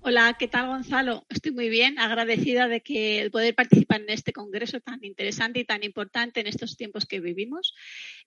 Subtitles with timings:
[0.06, 1.24] Hola, ¿qué tal Gonzalo?
[1.30, 5.82] Estoy muy bien, agradecida de que poder participar en este congreso tan interesante y tan
[5.82, 7.74] importante en estos tiempos que vivimos.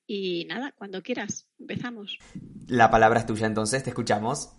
[0.07, 2.17] Y nada, cuando quieras, empezamos.
[2.65, 4.53] La palabra es tuya entonces, te escuchamos.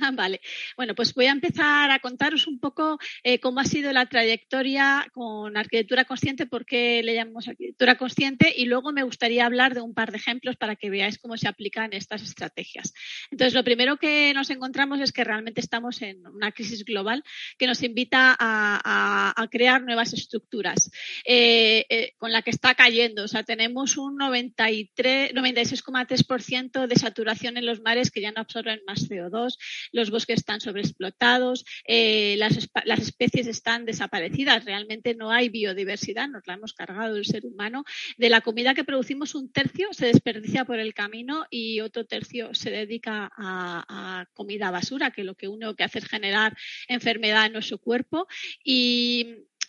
[0.00, 0.40] Ah, vale.
[0.76, 5.06] Bueno, pues voy a empezar a contaros un poco eh, cómo ha sido la trayectoria
[5.12, 9.82] con arquitectura consciente, por qué le llamamos arquitectura consciente y luego me gustaría hablar de
[9.82, 12.92] un par de ejemplos para que veáis cómo se aplican estas estrategias.
[13.30, 17.22] Entonces, lo primero que nos encontramos es que realmente estamos en una crisis global
[17.56, 20.90] que nos invita a, crear nuevas estructuras
[21.24, 23.22] eh, eh, con la que está cayendo.
[23.24, 29.08] O sea, tenemos un 96,3% de saturación en los mares que ya no absorben más
[29.08, 29.56] CO2
[29.92, 36.46] los bosques están sobreexplotados, eh, las, las, especies están desaparecidas, realmente no hay biodiversidad, nos
[36.46, 37.84] la hemos cargado el ser humano.
[38.16, 42.54] De la comida que producimos, un tercio se desperdicia por el camino y otro tercio
[42.54, 46.56] se dedica a, a comida basura, que lo que uno que hace es generar
[46.88, 48.26] enfermedad en nuestro cuerpo.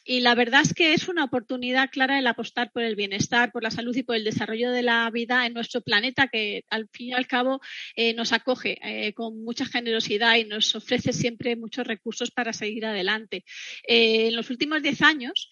[0.05, 3.63] Y la verdad es que es una oportunidad clara el apostar por el bienestar, por
[3.63, 7.07] la salud y por el desarrollo de la vida en nuestro planeta, que al fin
[7.07, 7.59] y al cabo
[7.95, 12.85] eh, nos acoge eh, con mucha generosidad y nos ofrece siempre muchos recursos para seguir
[12.85, 13.43] adelante.
[13.87, 15.49] Eh, en los últimos diez años,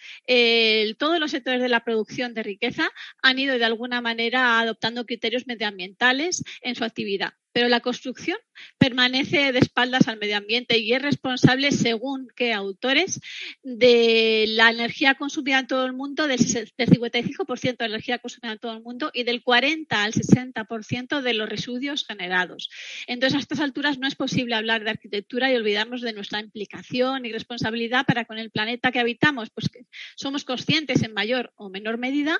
[0.99, 2.89] todos los sectores de la producción de riqueza
[3.23, 8.37] han ido de alguna manera adoptando criterios medioambientales en su actividad pero la construcción
[8.77, 13.21] permanece de espaldas al medio ambiente y es responsable, según qué autores,
[13.61, 18.59] de la energía consumida en todo el mundo, del 55% de la energía consumida en
[18.59, 22.69] todo el mundo y del 40 al 60% de los residuos generados.
[23.07, 27.25] Entonces, a estas alturas no es posible hablar de arquitectura y olvidarnos de nuestra implicación
[27.25, 29.85] y responsabilidad para con el planeta que habitamos, pues que
[30.15, 32.39] somos conscientes en mayor o menor medida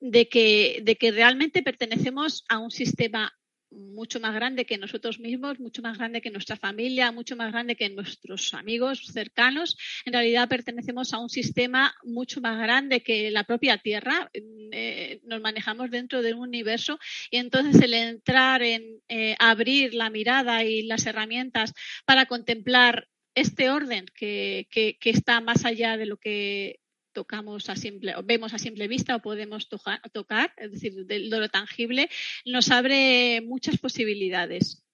[0.00, 3.34] de que, de que realmente pertenecemos a un sistema
[3.74, 7.76] mucho más grande que nosotros mismos, mucho más grande que nuestra familia, mucho más grande
[7.76, 9.76] que nuestros amigos cercanos.
[10.04, 14.30] En realidad pertenecemos a un sistema mucho más grande que la propia Tierra.
[14.32, 16.98] Eh, nos manejamos dentro de un universo
[17.30, 21.72] y entonces el entrar en eh, abrir la mirada y las herramientas
[22.04, 26.78] para contemplar este orden que, que, está más allá de lo que
[27.14, 32.10] tocamos a simple, vemos a simple vista o podemos tocar, es decir, de lo tangible,
[32.44, 34.84] nos abre muchas posibilidades.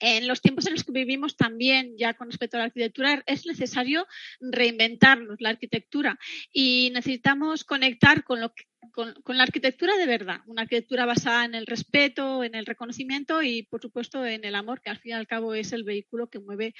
[0.00, 3.46] En los tiempos en los que vivimos también, ya con respecto a la arquitectura, es
[3.46, 4.06] necesario
[4.40, 6.18] reinventarnos la arquitectura
[6.52, 8.52] y necesitamos conectar con, lo
[8.92, 13.42] con, con, la arquitectura de verdad, una arquitectura basada en el respeto, en el reconocimiento
[13.42, 16.30] y, por supuesto, en el amor, que al fin y al cabo es el vehículo
[16.30, 16.74] que mueve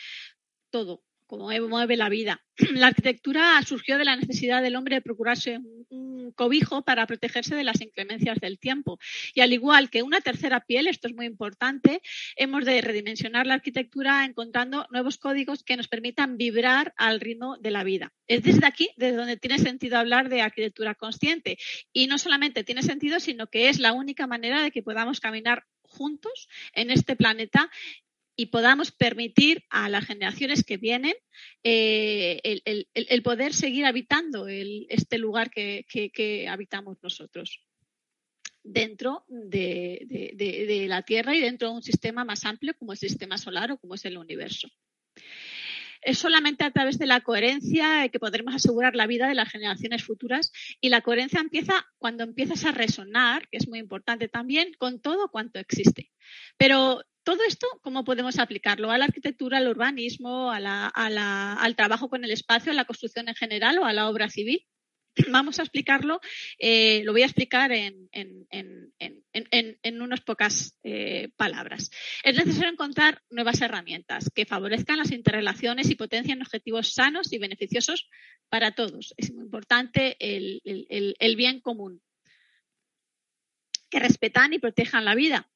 [0.70, 2.42] todo, como mueve la vida.
[2.74, 5.60] La arquitectura surgió de la necesidad del hombre de procurarse
[5.90, 8.98] un cobijo para protegerse de las inclemencias del tiempo.
[9.34, 12.00] Y al igual que una tercera piel, esto es muy importante,
[12.36, 17.70] hemos de redimensionar la arquitectura encontrando nuevos códigos que nos permitan vibrar al ritmo de
[17.70, 18.12] la vida.
[18.26, 21.58] Es desde aquí desde donde tiene sentido hablar de arquitectura consciente.
[21.92, 25.64] Y no solamente tiene sentido, sino que es la única manera de que podamos caminar
[25.82, 27.70] juntos en este planeta
[28.40, 31.14] y podamos permitir a las generaciones que vienen
[31.64, 32.40] eh,
[32.94, 37.66] el, poder seguir habitando este lugar que, habitamos nosotros
[38.62, 43.72] dentro de, la Tierra y dentro de un sistema más amplio como el sistema solar
[43.72, 44.68] o como es el universo.
[46.00, 50.04] Es solamente a través de la coherencia que podremos asegurar la vida de las generaciones
[50.04, 55.00] futuras y la coherencia empieza cuando empiezas a resonar, que es muy importante también, con
[55.00, 56.12] todo cuanto existe.
[56.56, 58.90] Pero todo esto, ¿cómo podemos aplicarlo?
[58.90, 63.76] ¿A la arquitectura, al urbanismo, al trabajo con el espacio, a la construcción en general
[63.76, 64.64] o a la obra civil?
[65.30, 66.22] Vamos a explicarlo,
[66.58, 68.08] eh, lo voy a explicar en,
[70.00, 71.90] unas pocas eh, palabras.
[72.24, 78.08] Es necesario encontrar nuevas herramientas que favorezcan las interrelaciones y potencien objetivos sanos y beneficiosos
[78.48, 79.12] para todos.
[79.18, 82.00] Es muy importante el bien común,
[83.90, 85.46] que respetan y protejan la vida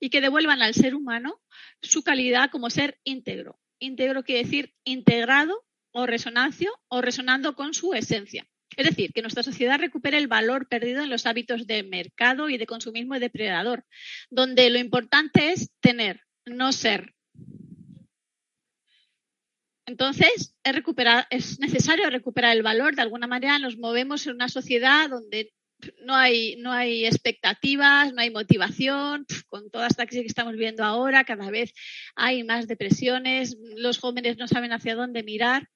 [0.00, 1.40] y que devuelvan al ser humano
[1.82, 3.58] su calidad como ser íntegro.
[3.78, 8.46] Íntegro quiere decir integrado o resonancio o resonando con su esencia.
[8.76, 12.58] Es decir, que nuestra sociedad recupere el valor perdido en los hábitos de mercado y
[12.58, 13.84] de consumismo depredador,
[14.28, 17.14] donde lo importante es tener, no ser.
[19.86, 22.96] Entonces, es, es necesario recuperar el valor.
[22.96, 25.52] De alguna manera nos movemos en una sociedad donde
[26.04, 29.26] no hay, no hay expectativas, no hay motivación.
[29.48, 31.72] Con toda esta crisis que estamos viendo ahora, cada vez
[32.14, 35.68] hay más depresiones, los jóvenes no saben hacia dónde mirar.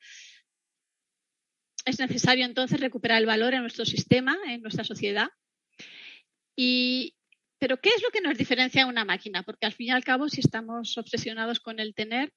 [1.84, 5.28] Es necesario entonces recuperar el valor en nuestro sistema, en nuestra sociedad.
[6.56, 7.16] Y,
[7.58, 9.42] pero, ¿qué es lo que nos diferencia de una máquina?
[9.42, 12.32] Porque al fin y al cabo, si estamos obsesionados con el tener,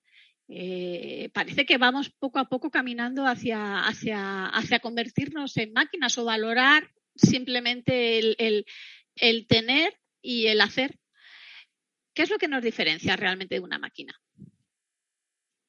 [0.48, 6.26] eh, parece que vamos poco a poco caminando hacia, hacia, hacia convertirnos en máquinas o
[6.26, 11.00] valorar simplemente el, tener y el hacer.
[12.14, 14.20] ¿Qué es lo que nos diferencia realmente de una máquina?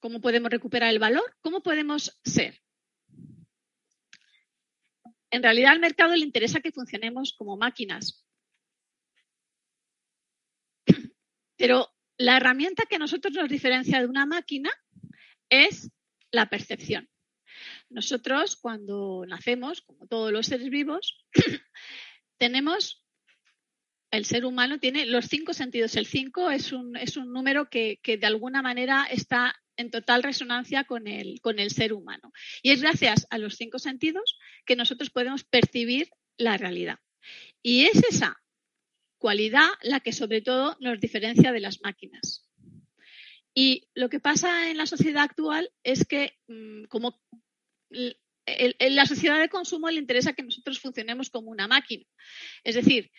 [0.01, 1.37] ¿Cómo podemos recuperar el valor?
[1.41, 2.61] ¿Cómo podemos ser?
[5.31, 8.25] En realidad al mercado le interesa que funcionemos como máquinas.
[11.57, 14.71] Pero la herramienta que a nosotros nos diferencia de una máquina
[15.49, 15.91] es
[16.31, 17.09] la percepción.
[17.95, 21.25] Nosotros, cuando nacemos, como todos los seres vivos,
[22.39, 23.05] tenemos,
[24.11, 25.95] el ser humano tiene los cinco sentidos.
[25.95, 30.83] El cinco es un, es un número que, de alguna manera está en total resonancia
[30.83, 32.33] con el, con el ser humano.
[32.65, 36.99] Y es gracias a los cinco sentidos que nosotros podemos percibir la realidad.
[37.63, 38.43] Y es esa
[39.19, 42.51] cualidad la que sobre todo nos diferencia de las máquinas.
[43.55, 47.21] Y lo que pasa en la sociedad actual es que, mm, como
[47.91, 52.05] en la sociedad de consumo le interesa que nosotros funcionemos como una máquina.
[52.63, 53.11] Es decir,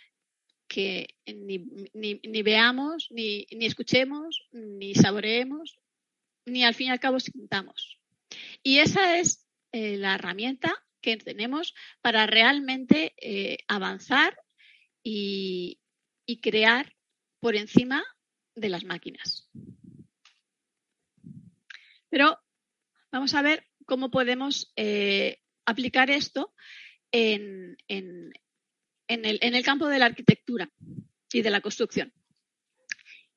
[0.67, 5.79] que ni, veamos, ni, escuchemos, ni saboreemos,
[6.45, 7.99] ni al fin y al cabo sintamos.
[8.63, 14.37] Y esa es eh, la herramienta que tenemos para realmente eh, avanzar
[15.03, 15.79] y,
[16.25, 16.95] y crear
[17.39, 18.03] por encima
[18.55, 19.49] de las máquinas.
[22.09, 22.39] Pero
[23.11, 26.53] vamos a ver cómo podemos eh, aplicar esto
[27.11, 30.69] en, el, campo de la arquitectura
[31.31, 32.13] y de la construcción.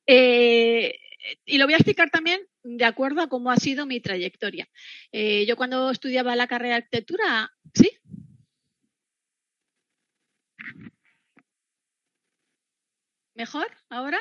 [0.05, 0.99] Eh,
[1.45, 4.67] y lo voy a explicar también de acuerdo a cómo ha sido mi trayectoria.
[5.11, 7.91] Eh, yo cuando estudiaba la carrera de arquitectura, ¿sí?
[13.35, 14.19] ¿Mejor ahora?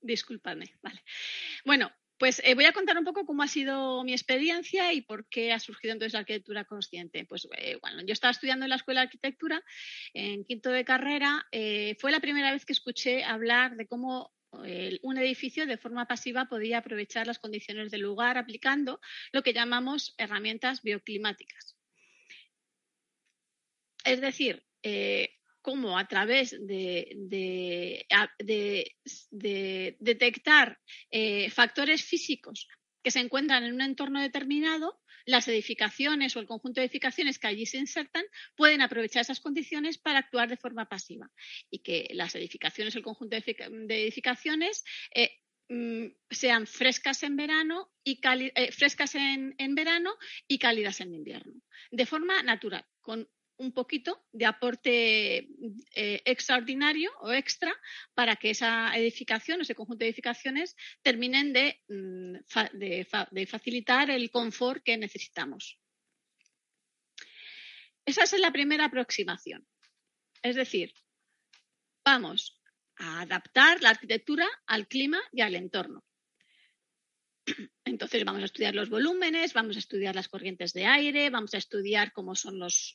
[0.00, 1.02] Disculpadme, vale.
[1.64, 5.28] Bueno, pues eh, voy a contar un poco cómo ha sido mi experiencia y por
[5.28, 7.24] qué ha surgido entonces la arquitectura consciente.
[7.24, 9.62] Pues eh, bueno, yo estaba estudiando en la Escuela de Arquitectura,
[10.12, 11.46] en quinto de carrera.
[11.50, 14.32] Eh, fue la primera vez que escuché hablar de cómo
[15.02, 19.00] un edificio de forma pasiva podía aprovechar las condiciones del lugar aplicando
[19.32, 21.76] lo que llamamos herramientas bioclimáticas.
[24.04, 24.64] Es decir,
[25.64, 28.06] cómo a través de,
[29.98, 30.78] detectar
[31.10, 32.68] eh, factores físicos
[33.02, 37.46] que se encuentran en un entorno determinado, las edificaciones o el conjunto de edificaciones que
[37.46, 38.24] allí se insertan
[38.56, 41.30] pueden aprovechar esas condiciones para actuar de forma pasiva.
[41.70, 45.30] Y que las edificaciones o el conjunto de edificaciones eh,
[45.70, 50.14] mm, sean frescas en verano y eh, frescas en, en, verano
[50.46, 51.54] y cálidas en invierno,
[51.90, 55.48] de forma natural, con un poquito de aporte
[55.94, 57.72] eh, extraordinario o extra
[58.14, 61.52] para que esa edificación, ese conjunto de edificaciones, terminen
[61.88, 62.36] mm,
[62.72, 65.78] de, facilitar el confort que necesitamos.
[68.04, 69.66] Esa es la primera aproximación.
[70.42, 70.92] Es decir,
[72.04, 72.60] vamos
[72.96, 76.04] a adaptar la arquitectura al clima y al entorno.
[77.86, 81.58] Entonces vamos a estudiar los volúmenes, vamos a estudiar las corrientes de aire, vamos a
[81.58, 82.94] estudiar cómo son los,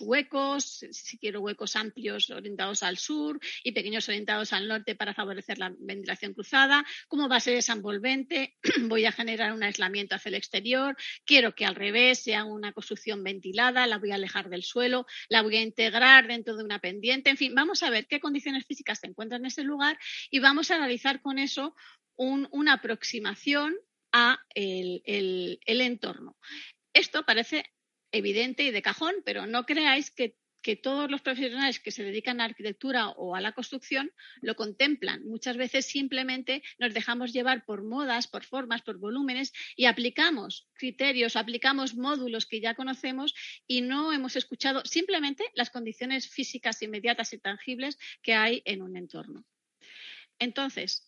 [0.00, 5.58] huecos, si quiero huecos amplios orientados al sur y pequeños orientados al norte para favorecer
[5.58, 8.56] la ventilación cruzada, cómo va a ser esa envolvente,
[8.88, 13.22] voy a generar un aislamiento hacia el exterior, quiero que al revés sea una construcción
[13.22, 17.30] ventilada, la voy a alejar del suelo, la voy a integrar dentro de una pendiente,
[17.30, 19.96] en fin, vamos a ver qué condiciones físicas se encuentran en ese lugar
[20.32, 21.76] y vamos a analizar con eso
[22.16, 23.76] una aproximación
[24.18, 26.38] a el, entorno.
[26.94, 27.64] Esto parece
[28.10, 32.40] evidente y de cajón, pero no creáis que que todos los profesionales que se dedican
[32.40, 35.24] a arquitectura o a la construcción lo contemplan.
[35.24, 41.36] Muchas veces simplemente nos dejamos llevar por modas, por formas, por volúmenes y aplicamos criterios,
[41.36, 43.32] aplicamos módulos que ya conocemos
[43.68, 48.96] y no hemos escuchado simplemente las condiciones físicas inmediatas y tangibles que hay en un
[48.96, 49.44] entorno.
[50.40, 51.05] Entonces,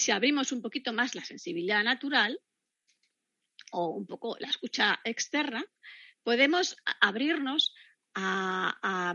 [0.00, 2.40] si abrimos un poquito más la sensibilidad natural
[3.70, 5.62] o un poco la escucha externa,
[6.22, 7.74] podemos abrirnos
[8.14, 9.14] a,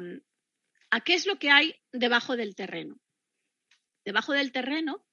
[1.04, 3.00] qué es lo que hay debajo del terreno.
[4.06, 5.04] Debajo del terreno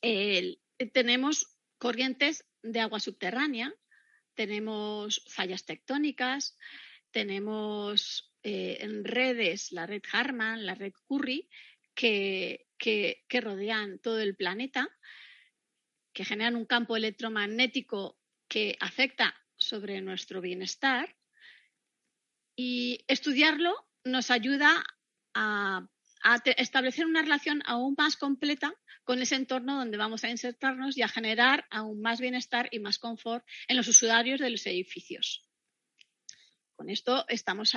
[0.00, 3.74] tenemos corrientes de agua subterránea,
[4.34, 6.56] tenemos fallas tectónicas,
[7.10, 11.48] tenemos eh, redes, la red Harman, la red Curry,
[11.94, 14.88] que, que rodean todo el planeta,
[16.12, 21.16] que generan un campo electromagnético que afecta sobre nuestro bienestar
[22.56, 23.74] y estudiarlo
[24.04, 24.84] nos ayuda
[25.34, 25.88] a,
[26.56, 28.72] establecer una relación aún más completa
[29.02, 33.00] con ese entorno donde vamos a insertarnos y a generar aún más bienestar y más
[33.00, 35.44] confort en los usuarios de los edificios.
[36.82, 37.76] Con esto estamos,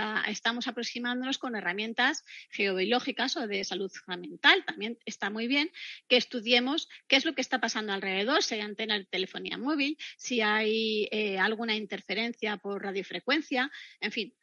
[0.68, 4.66] aproximándonos con herramientas geobiológicas o de salud mental.
[4.66, 5.72] También está muy bien
[6.08, 9.96] que estudiemos qué es lo que está pasando alrededor, si hay antena de telefonía móvil,
[10.18, 14.36] si hay eh, alguna interferencia por radiofrecuencia, en fin,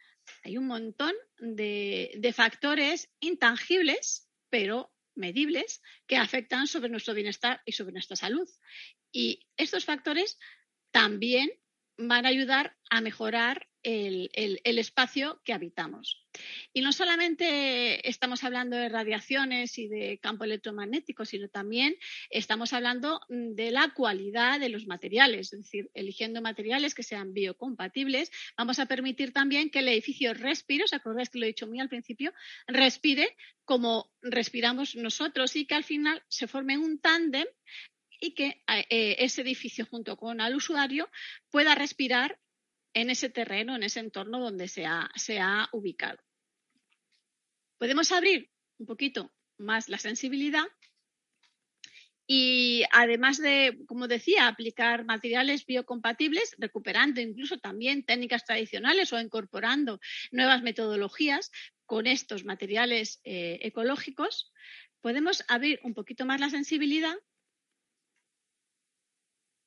[0.44, 7.94] hay un montón de, factores intangibles, pero medibles, que afectan sobre nuestro bienestar y sobre
[7.94, 8.48] nuestra salud.
[9.10, 10.38] Y estos factores
[10.92, 11.50] también
[11.98, 16.24] van a ayudar a mejorar el, espacio que habitamos.
[16.72, 21.96] Y no solamente estamos hablando de radiaciones y de campo electromagnético, sino también
[22.30, 28.30] estamos hablando de la cualidad de los materiales, es decir, eligiendo materiales que sean biocompatibles,
[28.56, 31.80] vamos a permitir también que el edificio respire, ¿os acordáis que lo he dicho muy
[31.80, 32.32] al principio?
[32.66, 37.46] Respire como respiramos nosotros y que al final se forme un tándem
[38.22, 41.10] y que eh, ese edificio junto con el usuario
[41.50, 42.38] pueda respirar
[42.94, 46.18] en ese terreno, en ese entorno donde se ha, ubicado.
[47.78, 50.64] Podemos abrir un poquito más la sensibilidad
[52.26, 60.00] y además de, como decía, aplicar materiales biocompatibles, recuperando incluso también técnicas tradicionales o incorporando
[60.30, 61.50] nuevas metodologías
[61.84, 64.52] con estos materiales eh, ecológicos,
[65.00, 67.16] podemos abrir un poquito más la sensibilidad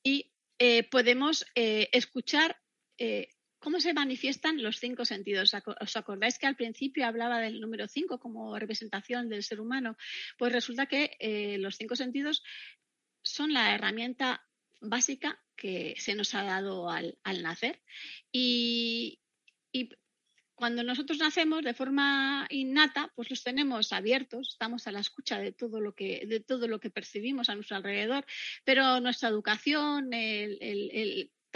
[0.01, 2.57] y eh, podemos eh, escuchar
[2.97, 5.53] eh, cómo se manifiestan los cinco sentidos.
[5.81, 9.97] ¿Os acordáis que al principio hablaba del número cinco como representación del ser humano?
[10.37, 12.43] Pues resulta que los cinco sentidos
[13.23, 14.45] son la herramienta
[14.81, 17.81] básica que se nos ha dado al, nacer.
[18.31, 19.19] y,
[20.55, 25.51] cuando nosotros nacemos de forma innata, pues los tenemos abiertos, estamos a la escucha de
[25.51, 28.25] todo lo que, de todo lo que percibimos a nuestro alrededor,
[28.63, 30.11] pero nuestra educación,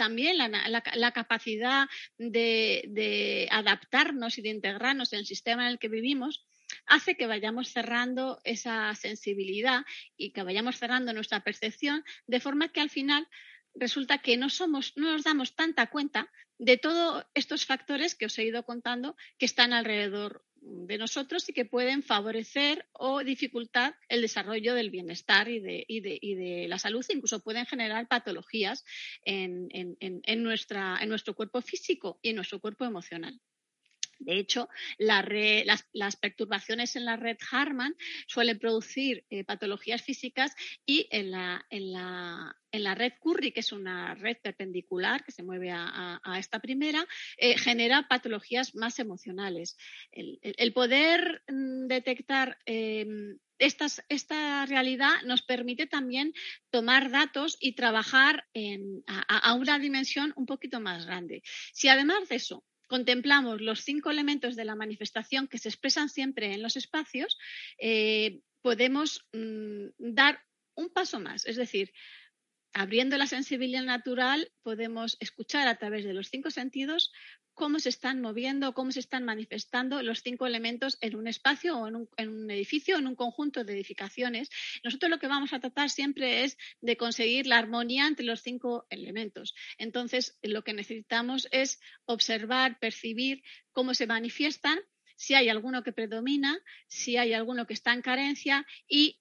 [0.00, 6.46] también la, capacidad de, adaptarnos y de integrarnos en el sistema en el que vivimos,
[6.86, 9.82] hace que vayamos cerrando esa sensibilidad
[10.16, 13.28] y que vayamos cerrando nuestra percepción, de forma que al final
[13.74, 18.38] resulta que no somos, no nos damos tanta cuenta de todos estos factores que os
[18.38, 24.20] he ido contando que están alrededor de nosotros y que pueden favorecer o dificultar el
[24.20, 28.84] desarrollo del bienestar y de, y de, la salud, incluso pueden generar patologías
[29.24, 33.40] en, en, nuestra, en nuestro cuerpo físico y en nuestro cuerpo emocional.
[34.20, 41.30] De hecho, las, perturbaciones en la red Harman suelen producir eh, patologías físicas y en
[41.30, 47.56] la, red Curry, que es una red perpendicular que se mueve a, esta primera, eh,
[47.58, 49.76] genera patologías más emocionales.
[50.12, 56.32] El, poder mm, detectar em, esta realidad nos permite también
[56.70, 58.46] tomar datos y trabajar
[59.06, 61.42] a, una dimensión un poquito más grande.
[61.72, 66.54] Si además de eso contemplamos los cinco elementos de la manifestación que se expresan siempre
[66.54, 67.38] en los espacios,
[67.78, 70.42] eh, podemos mm, dar
[70.74, 71.46] un paso más.
[71.46, 71.92] Es decir,
[72.72, 77.12] abriendo la sensibilidad natural, podemos escuchar a través de los cinco sentidos
[77.54, 81.88] cómo se están moviendo, cómo se están manifestando los cinco elementos en un espacio o
[81.88, 81.96] en
[82.28, 84.48] un, edificio, en un conjunto de edificaciones.
[84.82, 88.86] Nosotros lo que vamos a tratar siempre es de conseguir la armonía entre los cinco
[88.88, 89.54] elementos.
[89.76, 94.78] Entonces, lo que necesitamos es observar, percibir cómo se manifiestan,
[95.16, 96.58] si hay alguno que predomina,
[96.88, 99.20] si hay alguno que está en carencia y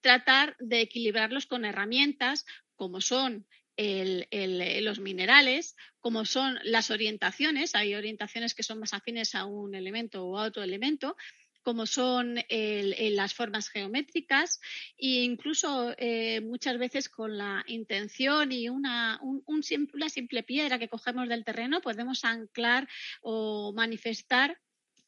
[0.00, 2.46] tratar de equilibrarlos con herramientas
[2.80, 3.46] como son
[3.76, 10.24] los minerales, como son las orientaciones, hay orientaciones que son más afines a un elemento
[10.24, 11.14] o a otro elemento,
[11.62, 14.60] como son las formas geométricas
[14.96, 21.28] e incluso eh, muchas veces con la intención y una, una simple piedra que cogemos
[21.28, 22.88] del terreno podemos anclar
[23.20, 24.58] o manifestar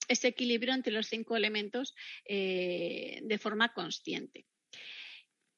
[0.09, 1.95] ese equilibrio entre los cinco elementos
[2.26, 4.45] eh, de forma consciente.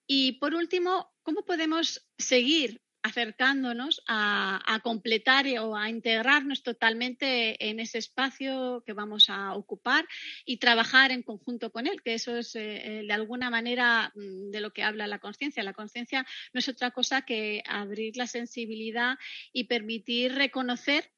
[0.07, 7.99] Y por último, ¿cómo podemos seguir acercándonos a, completar o a integrarnos totalmente en ese
[7.99, 10.07] espacio que vamos a ocupar
[10.47, 14.51] y trabajar en conjunto con él, que eso es eh, eh, de alguna manera mm,
[14.51, 15.63] de lo que habla la conciencia.
[15.63, 19.19] La conciencia no es otra cosa que abrir la sensibilidad
[19.53, 21.13] y permitir reconocer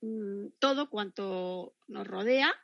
[0.00, 2.54] mm, todo cuanto nos rodea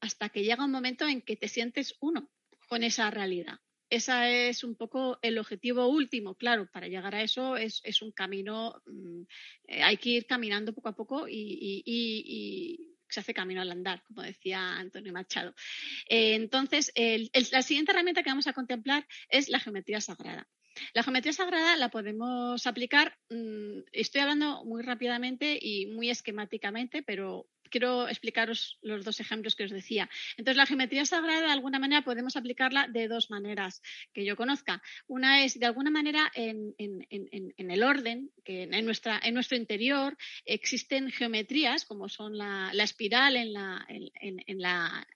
[0.00, 2.28] hasta que llega un momento en que te sientes uno
[2.68, 6.34] con esa realidad ese es un poco el objetivo último.
[6.34, 9.22] Claro, para llegar a eso es, un camino, mm,
[9.68, 14.22] eh, hay que ir caminando poco a poco y, se hace camino al andar, como
[14.22, 15.54] decía Antonio Machado.
[16.08, 16.92] Eh, entonces,
[17.52, 20.48] la siguiente herramienta que vamos a contemplar es la geometría sagrada.
[20.92, 27.48] La geometría sagrada la podemos aplicar, mm, estoy hablando muy rápidamente y muy esquemáticamente, pero
[27.76, 30.08] quiero explicaros los dos ejemplos que os decía.
[30.38, 33.82] Entonces, la geometría sagrada, de alguna manera, podemos aplicarla de dos maneras
[34.14, 34.82] que yo conozca.
[35.06, 40.16] Una es, de alguna manera, en, el orden, que en, nuestro interior
[40.46, 45.06] existen geometrías, como son la, espiral en la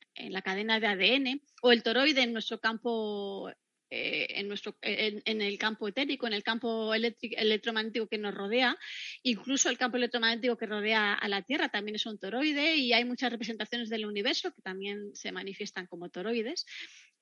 [0.44, 3.50] cadena de ADN o el toroide en nuestro campo
[3.92, 8.78] eh, en, nuestro, en, el campo etérico, en el campo electromagnético que nos rodea,
[9.24, 13.04] incluso el campo electromagnético que rodea a la Tierra también es un toroide y hay
[13.04, 16.66] muchas representaciones del universo que también se manifiestan como toroides.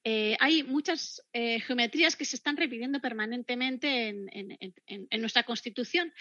[0.05, 6.13] Eh, hay muchas eh, geometrías que se están repitiendo permanentemente en, nuestra constitución.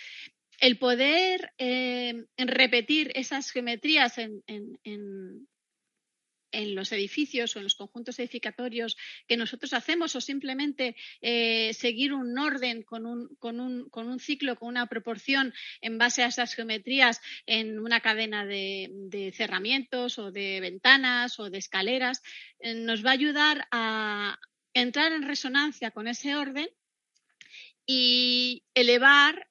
[0.60, 1.52] El poder
[2.38, 5.48] repetir esas geometrías en, en
[6.52, 12.38] los edificios o en los conjuntos edificatorios que nosotros hacemos o simplemente eh, seguir un
[12.38, 16.54] orden con un, con, un, con un, ciclo, con una proporción en base a esas
[16.54, 22.22] geometrías en una cadena de, cerramientos o de ventanas o de escaleras,
[22.60, 24.40] eh, nos va a ayudar a
[24.74, 26.68] entrar en resonancia con ese orden
[27.86, 29.48] y elevar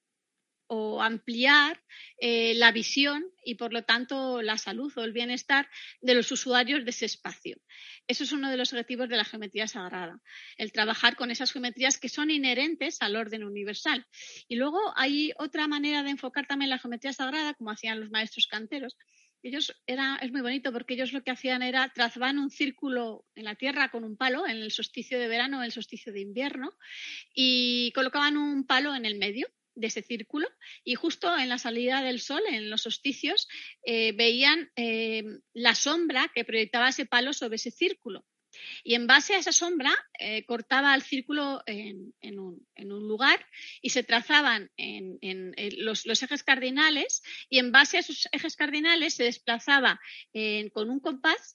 [0.69, 1.83] o ampliar
[2.19, 5.69] eh, la visión y, por lo tanto, la salud o el bienestar
[6.01, 7.57] de los usuarios de ese espacio.
[8.07, 10.21] Eso es uno de los objetivos de la geometría sagrada,
[10.57, 14.07] el trabajar con esas geometrías que son inherentes al orden universal.
[14.49, 18.47] Y luego hay otra manera de enfocar también la geometría sagrada, como hacían los maestros
[18.47, 18.97] canteros,
[19.47, 23.45] ellos era, es muy bonito porque ellos lo que hacían era trazaban un círculo en
[23.45, 26.73] la tierra con un palo en el solsticio de verano, en el solsticio de invierno,
[27.33, 30.49] y colocaban un palo en el medio de ese círculo
[30.83, 33.47] y justo en la salida del sol, en los solsticios,
[33.85, 38.25] eh, veían eh, la sombra que proyectaba ese palo sobre ese círculo.
[38.83, 42.67] Y en base a esa sombra eh, cortaba el círculo en, un,
[43.07, 43.45] lugar
[43.83, 50.01] y se trazaban los, ejes cardinales y en base a esos ejes cardinales se desplazaba
[50.73, 51.55] con un compás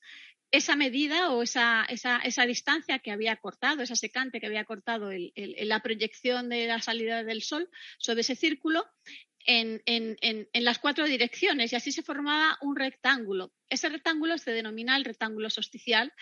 [0.52, 5.10] esa medida o esa, esa, esa, distancia que había cortado, esa secante que había cortado
[5.36, 8.86] la proyección de la salida del Sol sobre ese círculo
[9.46, 13.54] en, en, en, las cuatro direcciones y así se formaba un rectángulo.
[13.70, 16.14] Ese rectángulo se denomina el rectángulo solsticial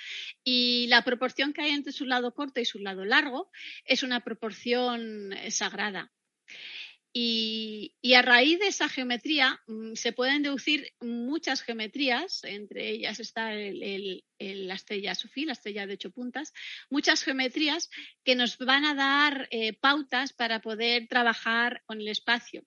[0.43, 3.51] y la proporción que hay entre su lado corto y su lado largo
[3.85, 6.11] es una proporción eh, sagrada.
[7.11, 13.51] Y, a raíz de esa geometría mm, se pueden deducir muchas geometrías, entre ellas está
[13.53, 16.53] la estrella Sufí, la estrella de ocho puntas,
[16.89, 17.89] muchas geometrías
[18.23, 22.63] que nos van a dar eh, pautas para poder trabajar con el espacio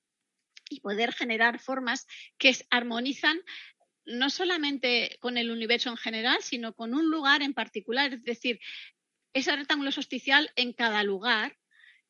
[0.68, 2.07] y poder generar formas
[2.38, 3.40] que armonizan
[4.05, 8.59] no solamente con el universo en general, sino con un lugar en particular, es decir,
[9.33, 11.57] ese rectángulo solsticial en cada lugar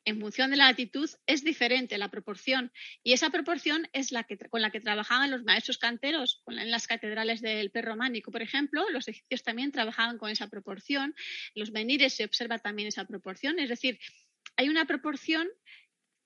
[0.05, 4.37] en función de la latitud es diferente la proporción y esa proporción es la que
[4.37, 9.09] con la que trabajaban los maestros canteros en las catedrales del románico, por ejemplo, los
[9.09, 11.15] egipcios también trabajaban con esa proporción,
[11.55, 13.99] los menires se observa también esa proporción, es decir,
[14.57, 15.49] hay una proporción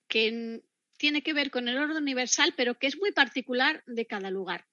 [0.09, 0.63] que
[0.97, 4.67] tiene que ver con el orden universal, pero que es muy particular de cada lugar.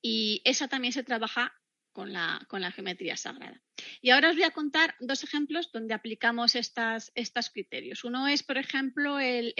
[0.00, 1.57] Y esa también se trabaja
[1.98, 3.60] con la, con la geometría sagrada.
[4.00, 8.04] Y ahora os voy a contar dos ejemplos donde aplicamos estas, estos criterios.
[8.04, 9.52] Uno es, por ejemplo, el,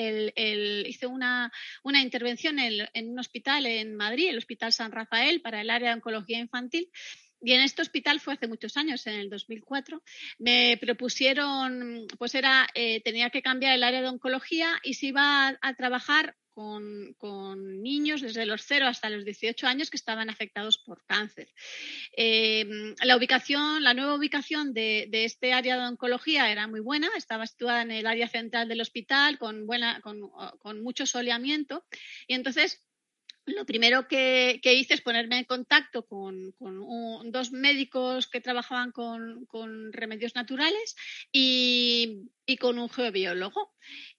[0.86, 1.50] hice una,
[1.82, 5.94] una intervención en, un hospital en Madrid, el Hospital San Rafael, para el área de
[5.96, 6.92] oncología infantil,
[7.40, 10.02] Y en este hospital fue hace muchos años, en el 2004,
[10.38, 15.56] me propusieron, pues era, eh, tenía que cambiar el área de oncología y se iba
[15.60, 17.14] a, trabajar con,
[17.82, 21.48] niños desde los 0 hasta los 18 años que estaban afectados por cáncer.
[22.16, 27.46] Em, la ubicación, la nueva ubicación de, este área de oncología era muy buena, estaba
[27.46, 31.84] situada en el área central del hospital con, buena, con mucho soleamiento
[32.26, 32.82] y entonces
[33.48, 36.54] lo primero que, hice es ponerme en contacto con,
[37.30, 40.96] dos médicos que trabajaban con, remedios naturales
[41.32, 42.28] y,
[42.60, 43.74] con un geobiólogo.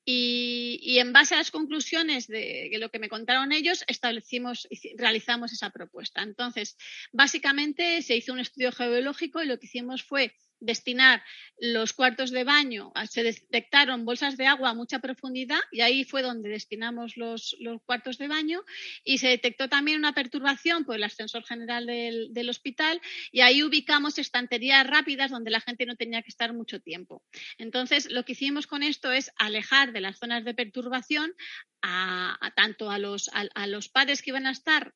[0.05, 5.69] Y, en base a las conclusiones de, lo que me contaron ellos, establecimos, realizamos esa
[5.69, 6.21] propuesta.
[6.21, 6.77] Entonces,
[7.11, 11.23] básicamente se hizo un estudio geobiológico y lo que hicimos fue destinar
[11.59, 16.21] los cuartos de baño, se detectaron bolsas de agua a mucha profundidad y ahí fue
[16.21, 18.63] donde destinamos los, cuartos de baño
[19.03, 23.63] y se detectó también una perturbación por el ascensor general del, del, hospital y ahí
[23.63, 27.23] ubicamos estanterías rápidas donde la gente no tenía que estar mucho tiempo.
[27.57, 31.33] Entonces, lo que hicimos con esto es alejar de las zonas de perturbación
[31.81, 34.93] a, tanto a los, a, los padres que iban a estar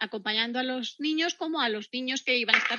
[0.00, 2.78] acompañando a los niños como a los niños que iban a estar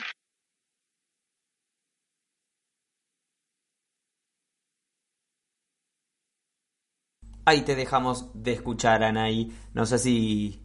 [7.45, 9.51] Ahí te dejamos de escuchar, Anaí.
[9.73, 10.62] No sé si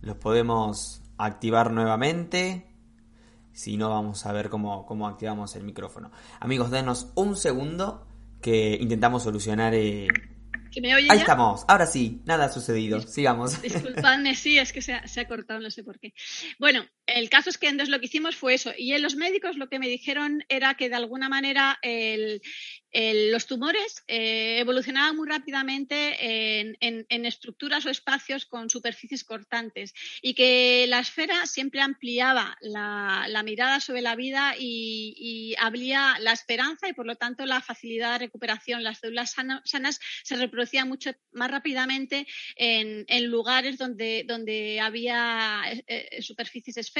[0.00, 2.66] los podemos activar nuevamente.
[3.52, 6.10] Si no, vamos a ver cómo, cómo activamos el micrófono.
[6.40, 8.06] Amigos, denos un segundo
[8.40, 9.74] que intentamos solucionar.
[9.74, 10.08] Eh...
[11.10, 13.00] Ahí estamos, ahora sí, nada ha sucedido.
[13.00, 13.60] Sigamos.
[13.62, 16.14] Disculpadme, sí, es que se ha, se ha, cortado, no sé por qué.
[16.58, 18.72] Bueno, el caso es que entonces lo que hicimos fue eso.
[18.76, 21.78] Y en los médicos lo que me dijeron era que de alguna manera
[22.92, 30.86] los tumores eh, evolucionaban muy rápidamente en, estructuras o espacios con superficies cortantes y que
[30.88, 37.06] la esfera siempre ampliaba la, mirada sobre la vida y, abría la esperanza y por
[37.06, 38.82] lo tanto la facilidad de recuperación.
[38.82, 46.22] Las células sanas se reproducían mucho más rápidamente en, lugares donde, donde había eh, eh,
[46.22, 46.99] superficies esféricas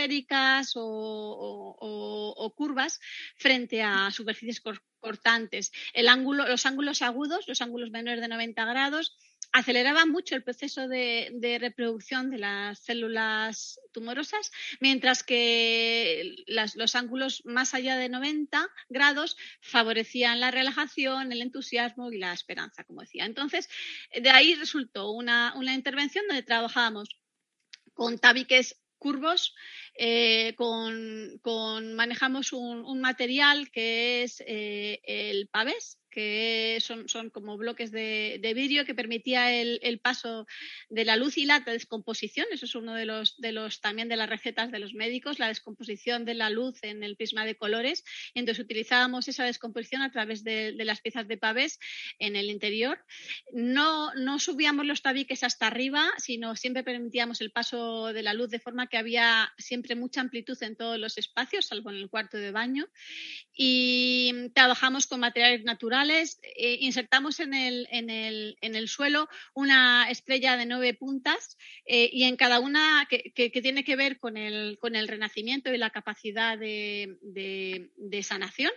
[0.76, 3.00] o, curvas
[3.36, 4.62] frente a superficies
[5.00, 9.16] cortantes los ángulos agudos, los ángulos menores de 90 grados,
[9.52, 17.74] aceleraban mucho el proceso de, reproducción de las células tumorosas, mientras que los ángulos más
[17.74, 23.24] allá de 90 grados favorecían la relajación, el entusiasmo y la esperanza, como decía.
[23.24, 23.68] Entonces,
[24.14, 27.08] de ahí resultó una, intervención donde trabajábamos
[27.94, 29.54] con tabiques curvos,
[29.94, 37.92] eh, con, manejamos un, material que es eh, el pavés, que son, son como bloques
[37.92, 40.46] de, de vidrio que permitía el, el, paso
[40.88, 42.46] de la luz y la descomposición.
[42.50, 45.48] Eso es uno de los, de los también de las recetas de los médicos, la
[45.48, 48.04] descomposición de la luz en el prisma de colores.
[48.34, 51.78] Entonces utilizábamos esa descomposición a través de, de las piezas de pavés
[52.18, 53.04] en el interior.
[53.52, 58.50] No, no subíamos los tabiques hasta arriba, sino siempre permitíamos el paso de la luz
[58.50, 62.36] de forma que había siempre mucha amplitud en todos los espacios, salvo en el cuarto
[62.36, 62.88] de baño.
[63.54, 70.10] Y trabajamos con materiales naturales eh, insertamos en el, en, el, en el, suelo una
[70.10, 74.78] estrella de nueve puntas eh, y en cada una que, tiene que ver con el,
[74.80, 78.72] con el renacimiento y la capacidad de, de, sanación.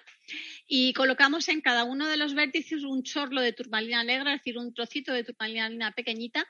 [0.68, 4.58] Y colocamos en cada uno de los vértices un chorlo de turmalina negra, es decir,
[4.58, 6.48] un trocito de turmalina pequeñita.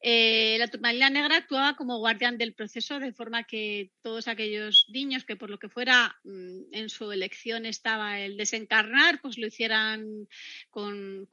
[0.00, 5.24] Eh, la turmalina negra actuaba como guardián del proceso, de forma que todos aquellos niños
[5.24, 10.28] que por lo que fuera mm, en su elección estaba el desencarnar, pues lo hicieran
[10.70, 11.28] con,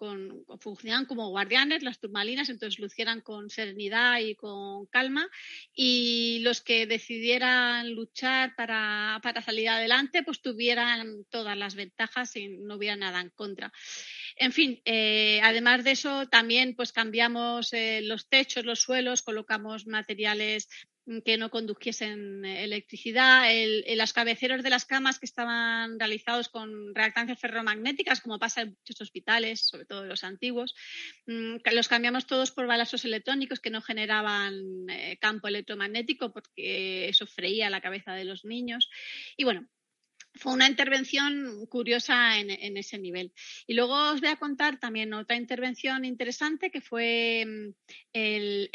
[0.60, 5.28] funcionaban como guardianes, las turmalinas, entonces lucieran con serenidad y con calma.
[5.74, 11.76] Y los que decidieran luchar para, salir adelante, pues tuvieran todas las
[12.36, 13.72] y no hubiera nada en contra.
[14.36, 19.88] En fin, eh, además de eso, también pues cambiamos eh, los techos, los suelos, colocamos
[19.88, 20.68] materiales
[21.06, 26.96] Mm, que no condujesen electricidad, el, los cabeceros de las camas que estaban realizados con
[26.96, 30.74] reactancias ferromagnéticas, como pasa en muchos hospitales, sobre todo los antiguos,
[31.28, 37.28] mm, los cambiamos todos por balazos electrónicos que no generaban eh, campo electromagnético porque eso
[37.28, 38.90] freía la cabeza de los niños.
[39.36, 39.68] Y bueno,
[40.36, 43.32] fue una intervención curiosa en, ese nivel.
[43.68, 47.74] Y luego os voy a contar también otra intervención interesante que fue mm,
[48.14, 48.70] el,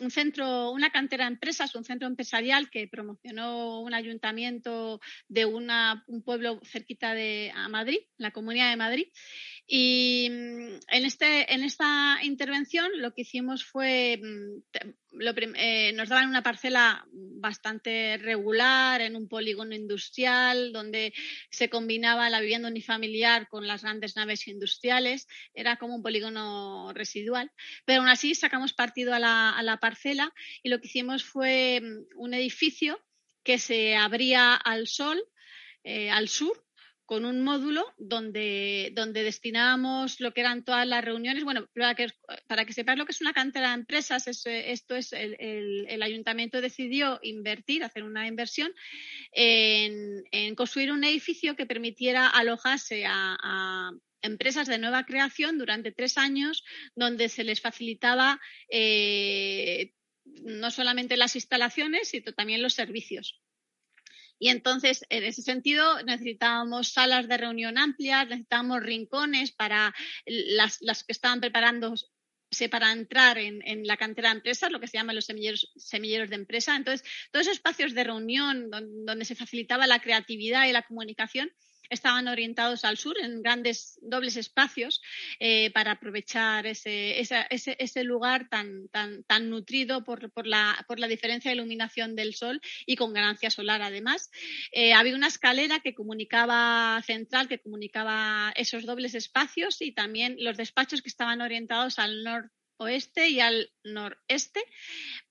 [0.00, 6.22] un centro, una cantera de empresas, un centro empresarial que promocionó un ayuntamiento de un
[6.24, 9.06] pueblo cerquita de a Madrid, la Comunidad de Madrid.
[9.66, 14.62] Y mm, en, este, en esta intervención lo que hicimos fue, mm,
[15.56, 21.14] eh, nos daban una parcela bastante regular en un polígono industrial donde
[21.50, 25.26] se combinaba la vivienda unifamiliar con las grandes naves industriales.
[25.54, 27.50] Era como un polígono residual.
[27.86, 31.80] Pero aún así sacamos partido a la, a la parcela y lo que hicimos fue
[31.80, 33.00] mm, un edificio
[33.44, 35.22] que se abría al sol,
[35.84, 36.63] eh, al sur,
[37.06, 41.44] con un módulo donde, donde destinábamos lo que eran todas las reuniones.
[41.44, 42.08] Bueno, para que,
[42.46, 47.18] para que sepáis lo que es una cantera de empresas, esto es el, ayuntamiento decidió
[47.22, 48.72] invertir, hacer una inversión
[49.32, 56.16] en, construir un edificio que permitiera alojarse a, a empresas de nueva creación durante tres
[56.18, 56.64] años,
[56.94, 59.92] donde se les facilitaba eh,
[60.42, 63.40] no solamente las instalaciones, sino también los servicios.
[64.44, 69.94] Y entonces, en ese sentido, necesitábamos salas de reunión amplias, necesitábamos rincones para
[70.26, 72.04] las, las que estaban preparándose
[72.70, 76.28] para entrar en, en, la cantera de empresas, lo que se llaman los semilleros, semilleros
[76.28, 76.76] de empresa.
[76.76, 81.50] Entonces, todos esos espacios de reunión donde, donde se facilitaba la creatividad y la comunicación
[81.90, 85.02] estaban orientados al sur en grandes dobles espacios
[85.38, 90.98] eh, para aprovechar ese, ese, ese, lugar tan, tan, tan nutrido por, por, la, por,
[90.98, 94.30] la, diferencia de iluminación del sol y con ganancia solar además.
[94.72, 100.56] Eh, había una escalera que comunicaba central, que comunicaba esos dobles espacios y también los
[100.56, 104.60] despachos que estaban orientados al norte oeste y al noreste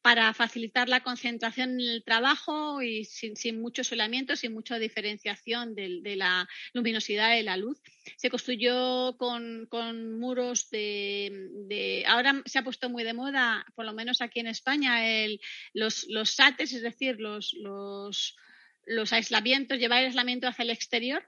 [0.01, 5.75] para facilitar la concentración en el trabajo y sin, sin mucho solamiento, sin mucha diferenciación
[5.75, 7.81] de, la luminosidad de la luz.
[8.17, 11.31] Se construyó con, con muros de,
[11.67, 15.39] de, Ahora se ha puesto muy de moda, por lo menos aquí en España, el,
[15.73, 18.35] los, los SATES, es decir, los, los,
[18.85, 21.27] los aislamientos, llevar aislamiento hacia el exterior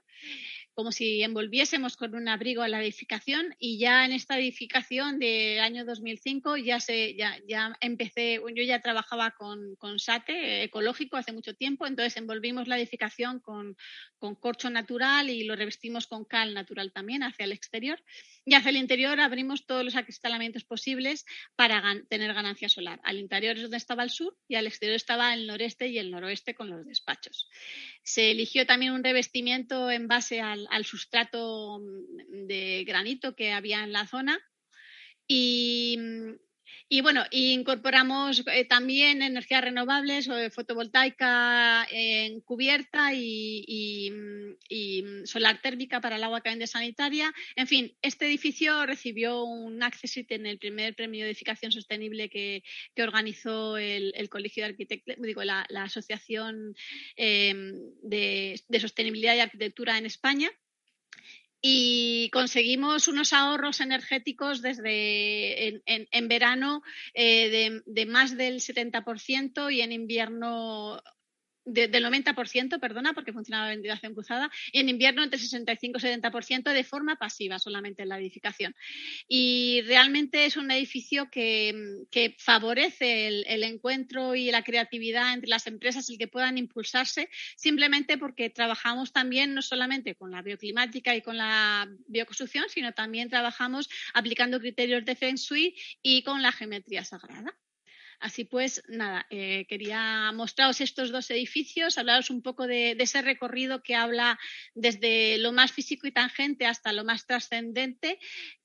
[0.76, 5.60] como si envolviésemos con un abrigo a la edificación y ya en esta edificación del
[5.60, 11.32] año 2005 ya se ya, ya empecé, yo ya trabajaba con, con SATE ecológico hace
[11.32, 13.74] mucho tiempo, entonces envolvimos la edificación con,
[14.18, 17.98] con corcho natural y lo revestimos con cal natural también hacia el exterior
[18.46, 23.00] y hacia el interior abrimos todos los acristalamientos posibles para tener ganancia solar.
[23.02, 26.10] Al interior es donde estaba el sur y al exterior estaba el noreste y el
[26.10, 27.50] noroeste con los despachos.
[28.02, 31.80] Se eligió también un revestimiento en base al al, sustrato
[32.28, 34.38] de granito que había en la zona.
[35.28, 35.98] Y,
[36.88, 44.12] y bueno, incorporamos eh, también energías renovables, o fotovoltaica en cubierta y, y,
[44.68, 47.32] y, solar térmica para el agua caliente sanitaria.
[47.56, 52.62] En fin, este edificio recibió un Accessit en el primer premio de edificación sostenible que,
[52.98, 56.74] organizó el, Colegio de Arquitectos, digo, la, Asociación
[57.16, 57.54] eh,
[58.02, 60.50] de, de Sostenibilidad y Arquitectura en España
[61.68, 69.72] y conseguimos unos ahorros energéticos desde en, en, verano eh, de, de, más del 70%
[69.74, 71.02] y en invierno
[71.66, 76.02] de, del 90%, perdona, porque funcionaba la ventilación cruzada, y en invierno entre 65 y
[76.02, 78.74] 70% de forma pasiva solamente en la edificación.
[79.28, 82.06] Y realmente es un edificio que,
[82.38, 88.48] favorece el, encuentro y la creatividad entre las empresas, el que puedan impulsarse, simplemente porque
[88.50, 94.60] trabajamos también no solamente con la bioclimática y con la bioconstrucción, sino también trabajamos aplicando
[94.60, 95.36] criterios de Feng
[96.02, 97.54] y con la geometría sagrada.
[98.20, 103.82] Así pues, nada, eh, quería mostraros estos dos edificios, hablaros un poco de, ese recorrido
[103.82, 104.38] que habla
[104.74, 108.18] desde lo más físico y tangente hasta lo más trascendente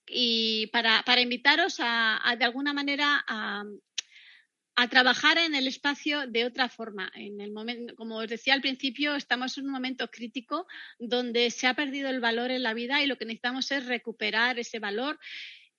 [0.07, 3.63] y para, para invitaros a, a, de alguna manera a,
[4.75, 7.11] a trabajar en el espacio de otra forma.
[7.13, 10.65] En el momento, como os decía al principio, estamos en un momento crítico
[10.97, 14.59] donde se ha perdido el valor en la vida y lo que necesitamos es recuperar
[14.59, 15.19] ese valor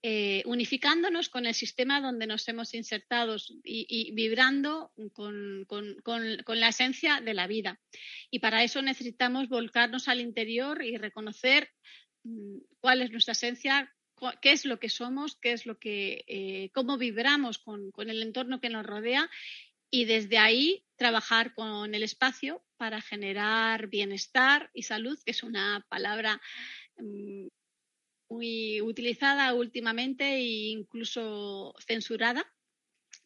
[0.05, 5.65] eh, unificándonos con el sistema donde nos hemos insertado y, vibrando con,
[6.49, 7.81] la esencia de la vida.
[8.29, 11.71] Y para eso necesitamos volcarnos al interior y reconocer
[12.25, 13.95] mm, cuál es nuestra esencia,
[14.41, 18.23] qué es lo que somos, qué es lo que, eh, cómo vibramos con, con el
[18.23, 19.31] entorno que nos rodea
[19.89, 25.87] y desde ahí trabajar con el espacio para generar bienestar y salud, que es una
[25.89, 26.41] palabra
[26.97, 27.47] mmm,
[28.33, 32.45] muy utilizada últimamente e incluso censurada,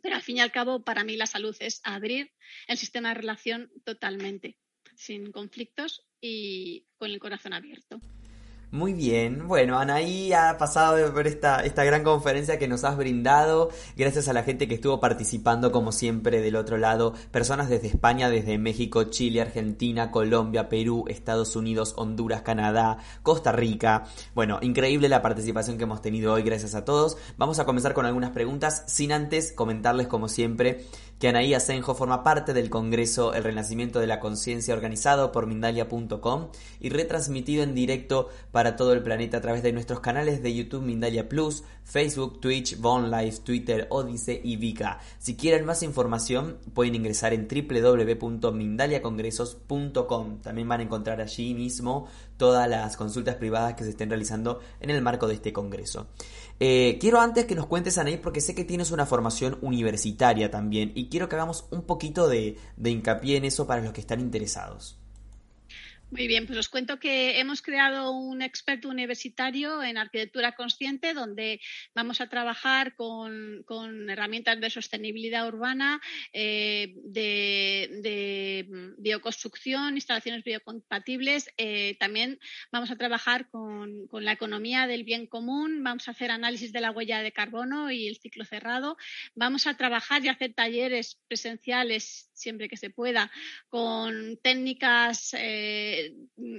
[0.03, 2.33] pero al fin y al cabo para mí la salud es abrir
[2.67, 4.59] el sistema de relación totalmente,
[4.97, 8.01] sin conflictos y con el corazón abierto.
[8.77, 13.71] Muy bien, bueno, Anaí ha pasado por esta, esta gran conferencia que nos has brindado,
[13.97, 18.29] gracias a la gente que estuvo participando como siempre del otro lado, personas desde España,
[18.29, 24.05] desde México, Chile, Argentina, Colombia, Perú, Estados Unidos, Honduras, Canadá, Costa Rica.
[24.35, 27.17] Bueno, increíble la participación que hemos tenido hoy, gracias a todos.
[27.39, 30.85] Vamos a comenzar con algunas preguntas, sin antes comentarles como siempre
[31.19, 36.49] que Anaí Asenjo forma parte del Congreso El Renacimiento de la Conciencia organizado por Mindalia.com
[36.81, 40.83] y retransmitido en directo para todo el planeta a través de nuestros canales de YouTube
[40.83, 45.01] Mindalia Plus, Facebook, Twitch, Von Live, Twitter, Odyssey y Vika.
[45.19, 50.43] Si quieren más información pueden ingresar en www.mindaliacongresos.com.
[50.43, 54.91] También van a encontrar allí mismo todas las consultas privadas que se estén realizando en
[54.91, 56.09] el marco de este congreso.
[56.59, 60.93] Eh, quiero antes que nos cuentes, Anaí, porque sé que tienes una formación universitaria también
[60.95, 64.21] y quiero que hagamos un poquito de, de hincapié en eso para los que están
[64.21, 64.99] interesados.
[66.09, 71.61] Muy bien, pues os cuento que hemos creado un experto universitario en arquitectura consciente donde
[71.97, 73.65] vamos a trabajar con,
[74.09, 76.01] herramientas de sostenibilidad urbana,
[76.33, 78.67] eh, de,
[78.99, 81.51] bioconstrucción, instalaciones biocompatibles.
[81.57, 82.39] Eh, también
[82.71, 86.93] vamos a trabajar con, la economía del bien común, vamos a hacer análisis de la
[86.93, 88.97] huella de carbono y el ciclo cerrado.
[89.35, 93.31] Vamos a trabajar y hacer talleres presenciales siempre que se pueda
[93.69, 95.35] con técnicas.
[95.37, 95.96] Eh,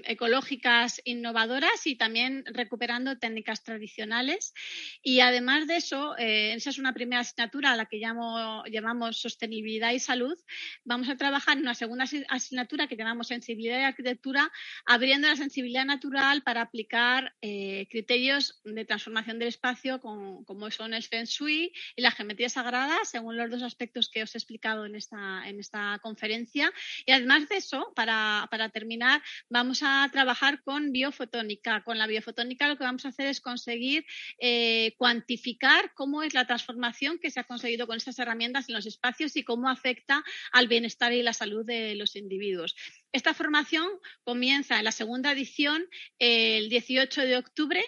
[0.04, 4.54] ecológicas innovadoras y también recuperando técnicas tradicionales.
[5.02, 9.91] Y además de eso, eh, esa es una primera asignatura a la que llamamos sostenibilidad
[9.91, 10.38] y salud.
[10.84, 14.52] Vamos a trabajar en una segunda asignatura que llamamos sensibilidad y arquitectura,
[14.86, 21.04] abriendo la sensibilidad natural para aplicar eh, criterios de transformación del espacio como son el
[21.04, 24.95] Feng Shui y la geometría sagrada, según los dos aspectos que os he explicado en
[24.95, 26.71] esta, en esta conferencia.
[27.06, 31.83] Y además de eso, para, para terminar, vamos a trabajar con biofotónica.
[31.83, 34.05] Con la biofotónica lo que vamos a hacer es conseguir
[34.39, 38.85] eh, cuantificar cómo es la transformación que se ha conseguido con estas herramientas en los
[38.85, 42.75] espacios y cómo afecta al bienestar y la salud de los individuos.
[43.11, 43.87] Esta formación
[44.23, 45.85] comienza en la segunda edición
[46.19, 47.83] el 18 de octubre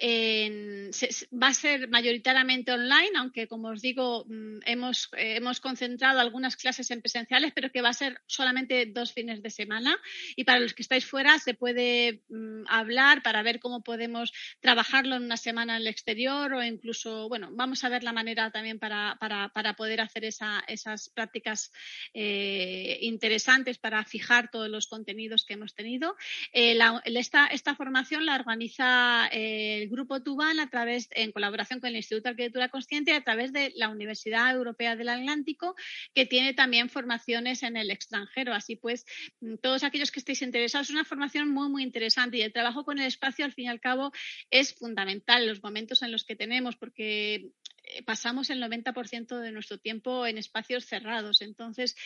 [0.00, 6.56] va a ser mayoritariamente online, aunque como os digo, mm, hemos, eh, hemos concentrado algunas
[6.56, 9.96] clases en presenciales, pero que va a ser solamente dos fines de semana.
[10.36, 15.16] Y para los que estáis fuera se puede mm, hablar para ver cómo podemos trabajarlo
[15.16, 18.78] en una semana en el exterior o incluso, bueno, vamos a ver la manera también
[18.78, 21.72] para, para, para poder hacer esa, esas prácticas
[22.14, 26.16] eh, interesantes para fijar todos los contenidos que hemos tenido.
[26.52, 31.96] Eh, esta, esta formación la organiza el Grupo Tubán a través, en colaboración con el
[31.96, 35.74] Instituto de Arquitectura Consciente y a través de la Universidad Europea del Atlántico,
[36.14, 38.54] que tiene también formaciones en el extranjero.
[38.54, 39.06] Así pues,
[39.40, 42.84] mm, todos aquellos que estéis interesados, es una formación muy, muy interesante y el trabajo
[42.84, 44.12] con el espacio, al fin y al cabo,
[44.50, 47.50] es fundamental en los momentos en los que tenemos, porque
[47.84, 51.40] eh, pasamos el 90% de nuestro tiempo en espacios cerrados.
[51.42, 51.96] Entonces,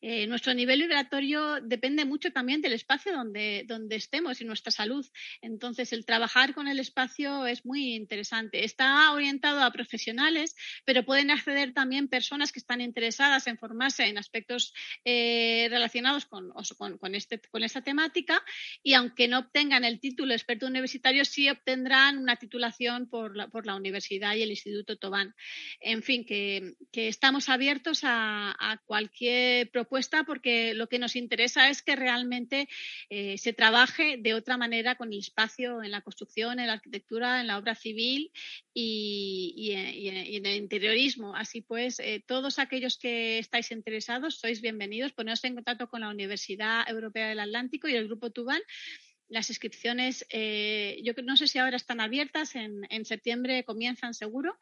[0.00, 5.06] eh, nuestro nivel vibratorio depende mucho también del espacio donde, donde estemos y nuestra salud.
[5.40, 8.64] Entonces, el trabajar con el espacio es muy interesante.
[8.64, 10.54] Está orientado a profesionales,
[10.84, 16.52] pero pueden acceder también personas que están interesadas en formarse en aspectos eh, relacionados con,
[16.98, 18.42] con, este, con esta temática
[18.82, 23.66] y aunque no obtengan el título experto universitario, sí obtendrán una titulación por la, por
[23.66, 25.34] la universidad y el Instituto Tobán.
[25.80, 29.85] En fin, que, estamos abiertos a, a cualquier propuesta
[30.26, 32.68] porque lo que nos interesa es que realmente
[33.10, 37.40] eh, se trabaje de otra manera con el espacio en la construcción, en la arquitectura,
[37.40, 38.30] en la obra civil
[38.74, 41.34] y, en, el interiorismo.
[41.34, 45.12] Así pues, eh, todos aquellos que estáis interesados sois bienvenidos.
[45.12, 48.60] Poneros en contacto con la Universidad Europea del Atlántico y el Grupo Tubán
[49.28, 54.58] las inscripciones, eh, yo no sé si ahora están abiertas, en, septiembre comienzan seguro.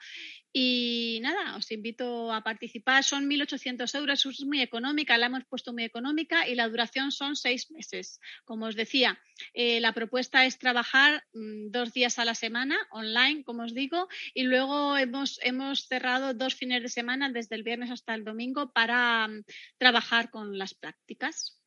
[0.53, 3.05] Y nada, os invito a participar.
[3.05, 7.37] Son 1.800 euros, es muy económica, la hemos puesto muy económica y la duración son
[7.37, 8.21] seis meses.
[8.45, 9.19] Como os decía,
[9.53, 14.09] eh, la propuesta es trabajar mm, dos días a la semana, online, como os digo,
[14.33, 18.73] y luego hemos, hemos cerrado dos fines de semana, desde el viernes hasta el domingo,
[18.73, 19.45] para mm,
[19.79, 21.64] trabajar con las prácticas.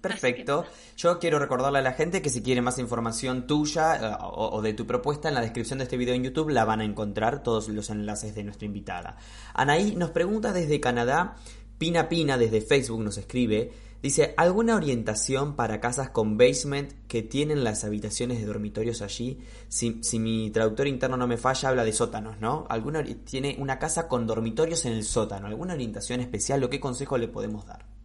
[0.00, 0.64] Perfecto.
[0.96, 4.74] Yo quiero recordarle a la gente que si quiere más información tuya eh, o, de
[4.74, 7.68] tu propuesta, en la descripción de este video en YouTube la van a encontrar todos
[7.68, 9.16] los enlaces de nuestra invitada.
[9.54, 11.36] Anaí nos pregunta desde Canadá,
[11.78, 13.70] Pina Pina desde Facebook nos escribe,
[14.02, 19.38] dice, ¿alguna orientación para casas con basement que tienen las habitaciones de dormitorios allí?
[19.68, 22.66] Si, mi traductor interno no me falla, habla de sótanos, ¿no?
[22.68, 25.46] ¿Alguna, tiene una casa con dormitorios en el sótano?
[25.46, 27.97] ¿Alguna orientación especial o qué consejo le podemos dar?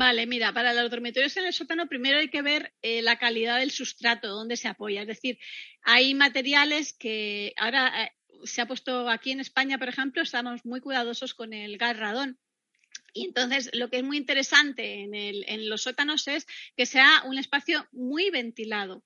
[0.00, 3.58] Vale, mira, para los dormitorios en el sótano primero hay que ver eh, la calidad
[3.58, 5.02] del sustrato, dónde se apoya.
[5.02, 5.38] Es decir,
[5.82, 8.12] hay materiales que ahora eh,
[8.44, 12.38] se ha puesto aquí en España, por ejemplo, estamos muy cuidadosos con el gas radón.
[13.12, 16.46] Y entonces lo que es muy interesante en, el, en, los sótanos es
[16.78, 19.04] que sea un espacio muy ventilado.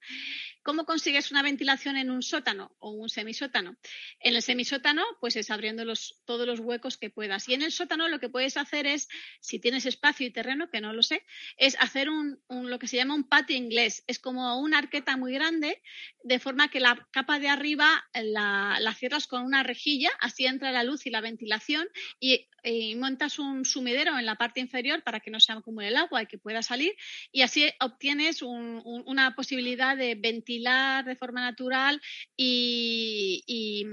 [0.64, 3.76] ¿Cómo consigues una ventilación en un sótano o un semisótano?
[4.18, 7.46] En el semisótano, pues es abriendo los, todos los huecos que puedas.
[7.50, 9.08] Y en el sótano lo que puedes hacer es,
[9.40, 11.22] si tienes espacio y terreno, que no lo sé,
[11.58, 14.04] es hacer un, un, lo que se llama un patio inglés.
[14.06, 15.82] Es como una arqueta muy grande,
[16.22, 20.72] de forma que la capa de arriba la, la cierras con una rejilla, así entra
[20.72, 21.86] la luz y la ventilación,
[22.18, 25.96] y, y montas un sumidero en la parte inferior para que no se acumule el
[25.98, 26.94] agua y que pueda salir,
[27.30, 30.14] y así obtienes un, una posibilidad de
[30.54, 32.00] ventilar de forma natural
[32.36, 33.86] y, y,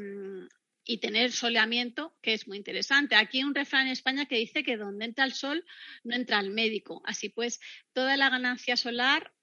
[0.86, 3.16] y, tener soleamiento, que es muy interesante.
[3.16, 5.66] Aquí hay un refrán en España que dice que donde entra el sol
[6.04, 7.02] no entra el médico.
[7.06, 7.60] Así pues,
[7.94, 9.34] toda la ganancia solar,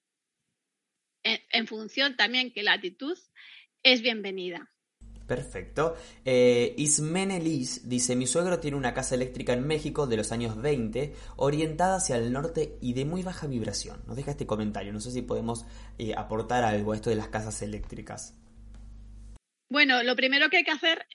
[1.24, 3.18] en, en función también que la latitud,
[3.82, 4.70] es bienvenida.
[5.28, 5.94] Perfecto.
[6.24, 10.60] Eh, Ismene Liz dice, mi suegro tiene una casa eléctrica en México de los años
[10.60, 14.02] 20, orientada hacia el norte y de muy baja vibración.
[14.06, 15.66] Nos deja este comentario, no sé si podemos
[15.98, 18.34] eh, aportar algo a esto de las casas eléctricas.
[19.68, 21.06] Bueno, lo primero que hay que hacer,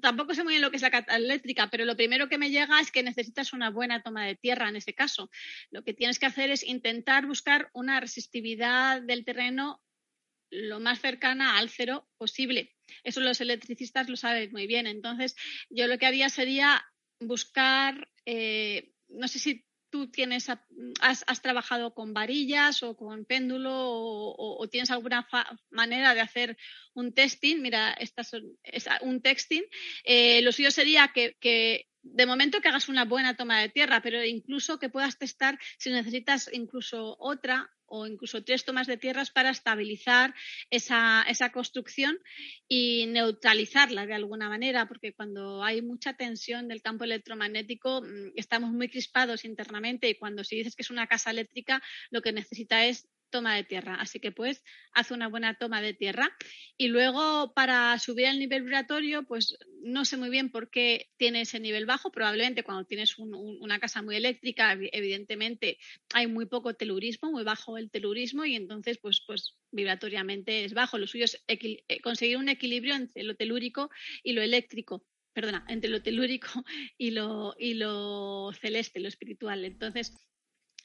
[0.00, 2.50] tampoco sé muy bien lo que es la casa eléctrica, pero lo primero que me
[2.50, 5.28] llega es que necesitas una buena toma de tierra en ese caso.
[5.72, 9.82] Lo que tienes que hacer es intentar buscar una resistividad del terreno
[10.50, 12.75] lo más cercana al cero posible.
[13.04, 14.86] Eso los electricistas lo saben muy bien.
[14.86, 15.36] Entonces,
[15.70, 16.84] yo lo que haría sería
[17.20, 20.48] buscar, eh, no sé si tú tienes,
[21.00, 25.26] has, trabajado con varillas o con péndulo o, tienes alguna
[25.70, 26.56] manera de hacer
[26.94, 27.62] un testing.
[27.62, 28.32] Mira, estas
[28.62, 29.64] es un texting.
[30.04, 34.00] Eh, lo suyo sería que, que de momento que hagas una buena toma de tierra,
[34.02, 39.30] pero incluso que puedas testar si necesitas incluso otra o incluso tres tomas de tierras
[39.30, 40.34] para estabilizar
[40.70, 42.18] esa, esa, construcción
[42.68, 48.70] y neutralizarla de alguna manera, porque cuando hay mucha tensión del campo electromagnético mm, estamos
[48.70, 52.86] muy crispados internamente y cuando si dices que es una casa eléctrica lo que necesita
[52.86, 53.96] es toma de tierra.
[53.96, 54.62] Así que pues
[54.92, 56.34] hace una buena toma de tierra.
[56.78, 61.42] Y luego para subir el nivel vibratorio, pues no sé muy bien por qué tiene
[61.42, 62.10] ese nivel bajo.
[62.10, 65.78] Probablemente cuando tienes un, una casa muy eléctrica, evidentemente
[66.14, 70.96] hay muy poco telurismo, muy bajo el telurismo y entonces pues, pues vibratoriamente es bajo.
[70.96, 73.90] Lo suyo es eh, conseguir un equilibrio entre lo telúrico
[74.22, 76.48] y lo eléctrico perdona, entre lo telúrico
[76.96, 79.66] y lo, y lo celeste, lo espiritual.
[79.66, 80.14] Entonces,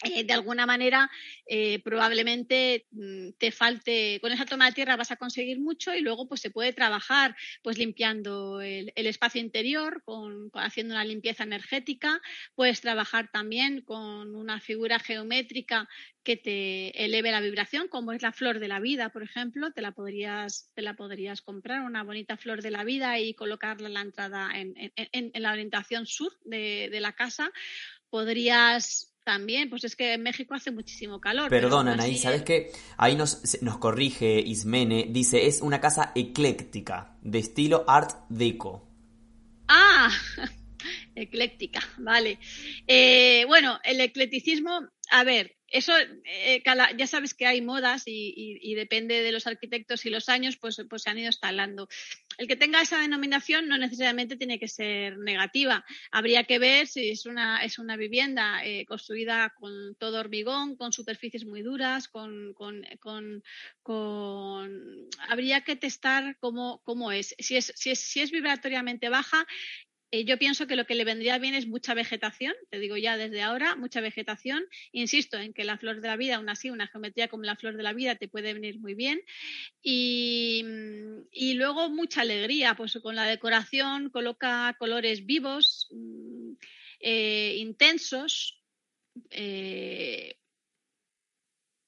[0.04, 1.10] eh, de alguna manera
[1.46, 6.02] eh, probablemente mm, te falte, con esa toma de tierra vas a conseguir mucho y
[6.02, 12.22] luego pues se puede trabajar pues limpiando el, espacio interior, con, haciendo una limpieza energética,
[12.56, 15.88] puedes trabajar también con una figura geométrica
[16.24, 19.82] que te eleve la vibración, como es la flor de la vida, por ejemplo, te
[19.82, 23.94] la podrías, te la podrías comprar, una bonita flor de la vida y colocarla en
[23.94, 27.52] la entrada en, la orientación sur de la casa.
[28.10, 31.50] Podrías también, pues es que en México hace muchísimo calor.
[31.50, 32.72] Perdona, Anaí, ¿sabes qué?
[32.98, 38.88] Ahí nos, nos corrige Ismene, dice, es una casa ecléctica, de estilo Art Deco.
[39.68, 40.10] Ah,
[41.16, 42.40] ecléctica, vale.
[42.88, 45.94] Eh, bueno, el eclecticismo, a ver, eso
[46.24, 46.64] eh,
[46.98, 51.04] ya sabes que hay modas y, depende de los arquitectos y los años, pues, pues
[51.04, 51.90] se han ido instalando.
[52.38, 55.86] El que tenga esa denominación no necesariamente tiene que ser negativa.
[56.12, 57.60] Habría que ver si es una,
[57.98, 62.56] vivienda eh, construida con todo hormigón, con superficies muy duras, con,
[65.28, 67.36] habría que testar cómo, es.
[67.38, 69.46] si es vibratoriamente baja,
[70.14, 73.16] eh, yo pienso que lo que le vendría bien es mucha vegetación, te digo ya
[73.16, 74.66] desde ahora, mucha vegetación.
[74.92, 77.78] Insisto en que la flor de la vida, aún así, una geometría como la flor
[77.78, 79.22] de la vida te puede venir muy bien.
[79.82, 80.64] Y,
[81.56, 85.90] luego mucha alegría, pues con la decoración coloca colores vivos,
[87.00, 88.62] eh, intensos.
[89.30, 90.36] Eh,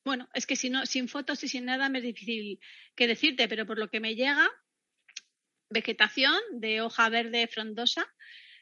[0.06, 2.60] bueno, es que si no, sin fotos y sin nada me es difícil
[2.96, 4.50] que decirte, pero por lo que me llega,
[5.74, 8.06] vegetación de hoja verde frondosa,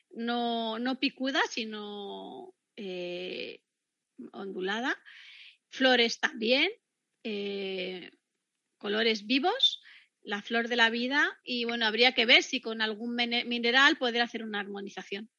[0.10, 3.62] no, no picuda, sino eh,
[4.34, 4.98] ondulada.
[5.70, 6.70] Flores también,
[7.24, 8.12] eh,
[8.78, 9.82] colores vivos,
[10.24, 14.22] la flor de la vida y bueno, habría que ver si con algún mineral poder
[14.22, 15.30] hacer una armonización.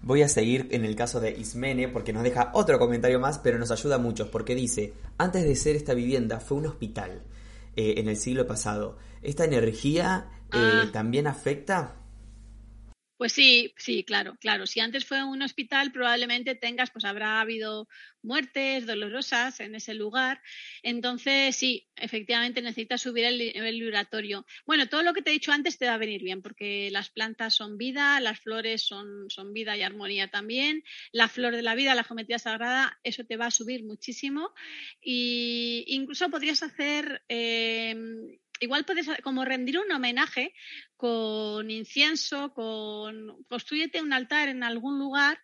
[0.00, 3.58] Voy a seguir en el caso de Ismene porque nos deja otro comentario más, pero
[3.58, 7.22] nos ayuda mucho porque dice, antes de ser esta vivienda fue un hospital
[7.76, 8.96] eh, en el siglo pasado.
[9.22, 10.90] ¿Esta energía eh, ah.
[10.92, 11.98] también afecta?
[13.18, 14.64] Pues sí, sí, claro, claro.
[14.64, 17.88] Si antes fue un hospital, probablemente tengas, pues habrá habido
[18.22, 20.40] muertes dolorosas en ese lugar.
[20.84, 24.46] Entonces, sí, efectivamente necesitas subir el nivel vibratorio.
[24.66, 27.10] Bueno, todo lo que te he dicho antes te va a venir bien, porque las
[27.10, 30.84] plantas son vida, las flores son, son vida y armonía también.
[31.10, 34.52] La flor de la vida, la geometría sagrada, eso te va a subir muchísimo.
[35.02, 37.24] Y incluso podrías hacer.
[37.28, 37.96] Eh,
[38.60, 40.54] igual puedes como rendir un homenaje
[40.96, 45.38] con incienso, con construyete un altar en algún lugar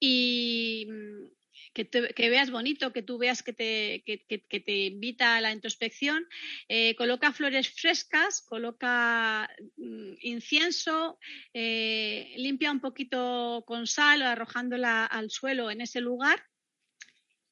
[0.00, 1.36] y mm,
[1.84, 6.26] que, veas bonito, que tú veas que te, que, te invita a la introspección.
[6.68, 11.18] Eh, coloca flores frescas, coloca mm, incienso,
[11.52, 16.42] eh, limpia un poquito con sal arrojándola al suelo en ese lugar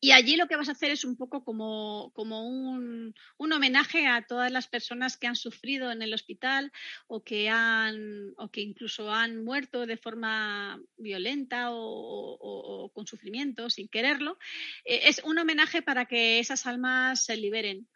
[0.05, 4.53] y allí lo que vas a hacer es un poco como, un, homenaje a todas
[4.53, 6.71] las personas que han sufrido en el hospital
[7.07, 13.89] o que, han, o que incluso han muerto de forma violenta o, con sufrimiento, sin
[13.89, 14.37] quererlo.
[14.85, 17.89] Eh, es un homenaje para que esas almas se liberen.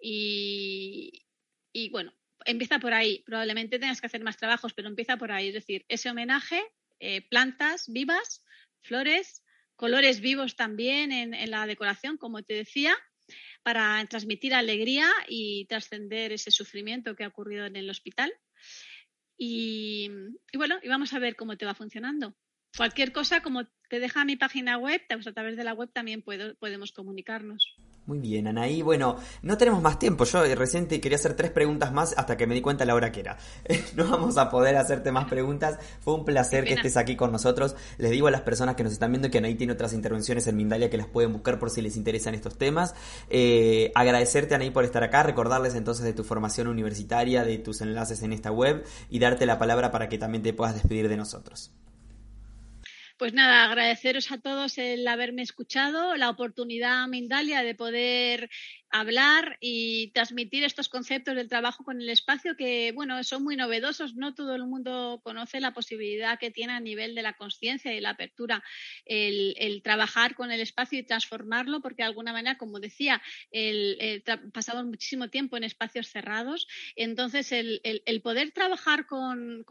[0.00, 1.26] Y,
[1.72, 2.14] y bueno,
[2.44, 3.24] empieza por ahí.
[3.26, 5.48] Probablemente tengas que hacer más trabajos, pero empieza por ahí.
[5.48, 6.62] Es decir, ese homenaje,
[7.00, 8.44] eh, plantas vivas,
[8.82, 9.42] flores
[9.76, 12.94] colores vivos también en, la decoración, como te decía,
[13.62, 18.32] para transmitir alegría y trascender ese sufrimiento que ha ocurrido en el hospital.
[19.38, 20.10] Y,
[20.54, 22.34] bueno, y vamos a ver cómo te va funcionando.
[22.76, 26.92] Cualquier cosa, como te deja mi página web, a través de la web también podemos
[26.92, 27.76] comunicarnos.
[28.06, 28.82] Muy bien, Anaí.
[28.82, 30.24] Bueno, no tenemos más tiempo.
[30.24, 33.18] Yo recién quería hacer tres preguntas más hasta que me di cuenta la hora que
[33.18, 33.36] era.
[33.96, 35.78] no vamos a poder hacerte más preguntas.
[36.00, 37.74] Fue un placer que estés aquí con nosotros.
[37.98, 40.56] Les digo a las personas que nos están viendo que Anaí tiene otras intervenciones en
[40.56, 42.94] Mindalia que las pueden buscar por si les interesan estos temas.
[43.28, 45.24] Eh, agradecerte, Anaí, por estar acá.
[45.24, 49.58] Recordarles entonces de tu formación universitaria, de tus enlaces en esta web y darte la
[49.58, 51.72] palabra para que también te puedas despedir de nosotros.
[53.18, 58.50] Pues nada, agradeceros a todos el haberme escuchado, la oportunidad, Mindalia, de poder
[59.00, 64.14] hablar y transmitir estos conceptos del trabajo con el espacio que, bueno, son muy novedosos.
[64.14, 68.00] No todo el mundo conoce la posibilidad que tiene a nivel de la conciencia y
[68.00, 68.62] la apertura
[69.04, 74.22] el, trabajar con el espacio y transformarlo, porque de alguna manera, como decía, el,
[74.52, 76.66] pasamos muchísimo tiempo en espacios cerrados.
[76.96, 79.64] Entonces, el, poder trabajar con,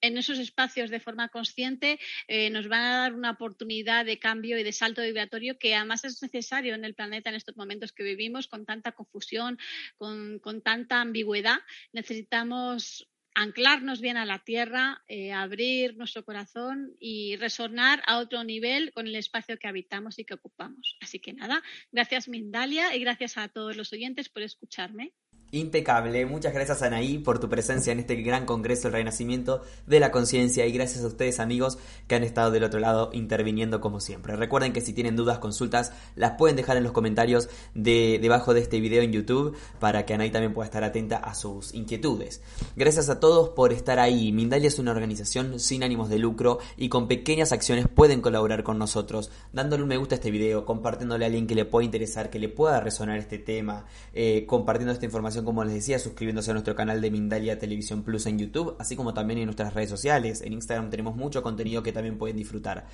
[0.00, 1.98] en esos espacios de forma consciente
[2.28, 6.04] eh, nos van a dar una oportunidad de cambio y de salto vibratorio que además
[6.04, 9.58] es necesario en el planeta en estos momentos que vivimos tanta confusión,
[9.96, 11.58] con, tanta ambigüedad.
[11.92, 18.92] Necesitamos anclarnos bien a la tierra, eh, abrir nuestro corazón y resonar a otro nivel
[18.92, 20.96] con el espacio que habitamos y que ocupamos.
[21.00, 25.12] Así que nada, gracias Mindalia y gracias a todos los oyentes por escucharme.
[25.52, 26.26] Impecable.
[26.26, 30.64] Muchas gracias Anaí por tu presencia en este gran congreso del renacimiento de la conciencia
[30.66, 34.36] y gracias a ustedes amigos que han estado del otro lado interviniendo como siempre.
[34.36, 38.60] Recuerden que si tienen dudas, consultas, las pueden dejar en los comentarios de debajo de
[38.60, 42.42] este video en YouTube para que Anaí también pueda estar atenta a sus inquietudes.
[42.76, 44.30] Gracias a todos por estar ahí.
[44.30, 48.78] Mindalia es una organización sin ánimos de lucro y con pequeñas acciones pueden colaborar con
[48.78, 52.30] nosotros, dándole un me gusta a este video, compartiéndole a alguien que le pueda interesar,
[52.30, 55.06] que le pueda resonar este tema, eh, compartiendo esta
[55.44, 59.14] como les decía, suscribiéndose a nuestro canal de Mindalia Televisión Plus en YouTube, así como
[59.14, 60.42] también en nuestras redes sociales.
[60.42, 62.86] En Instagram tenemos mucho contenido que también pueden disfrutar.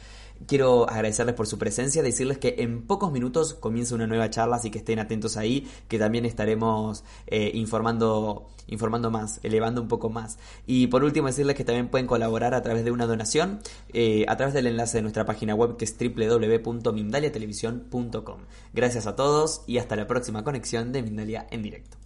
[0.46, 4.70] Quiero agradecerles por su presencia, decirles que en pocos minutos comienza una nueva charla, así
[4.70, 10.38] que estén atentos ahí, que también estaremos eh, informando, informando más, elevando un poco más.
[10.66, 13.60] Y por último decirles que también pueden colaborar a través de una donación,
[13.92, 18.40] eh, a través del enlace de nuestra página web que es www.mindaliatelevisión.com.
[18.74, 22.05] Gracias a todos y hasta la próxima conexión de Mindalia en directo.